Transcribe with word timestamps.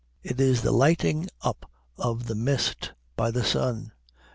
It 0.23 0.41
is 0.41 0.63
the 0.63 0.71
lighting 0.71 1.27
up 1.43 1.69
of 1.95 2.25
the 2.25 2.33
mist 2.33 2.93
by 3.15 3.29
the 3.29 3.43
sun. 3.43 3.91